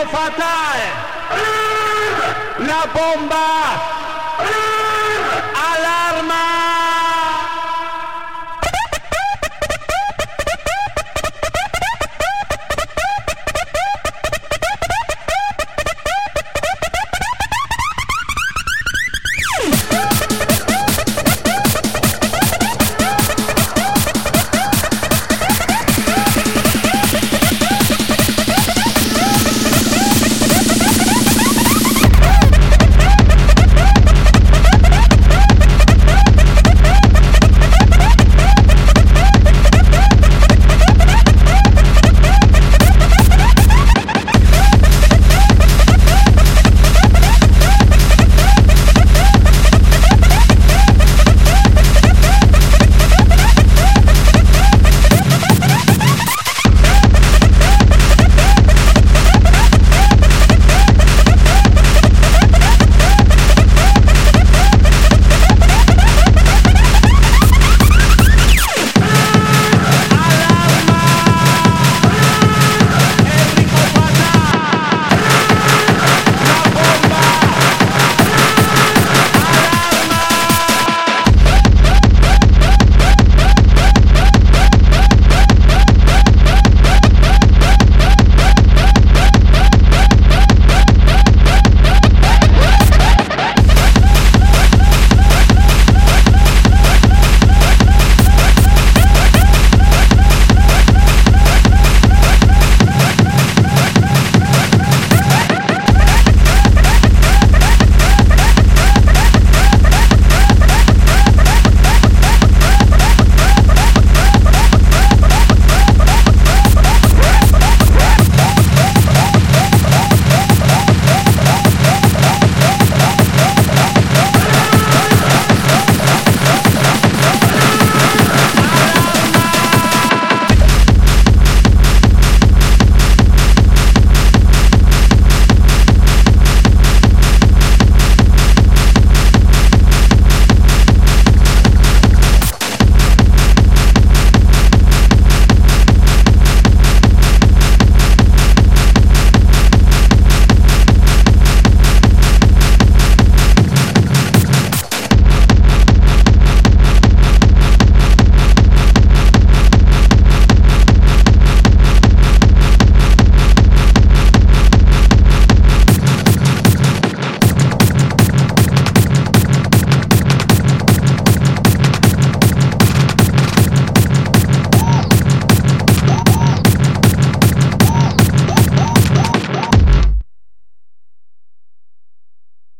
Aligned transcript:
fatal. 0.00 0.80
La 2.66 2.86
bomba 2.94 3.42